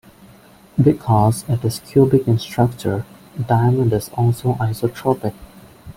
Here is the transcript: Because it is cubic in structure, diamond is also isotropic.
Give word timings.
Because 0.81 1.45
it 1.47 1.63
is 1.63 1.77
cubic 1.77 2.27
in 2.27 2.39
structure, 2.39 3.05
diamond 3.39 3.93
is 3.93 4.09
also 4.15 4.53
isotropic. 4.55 5.35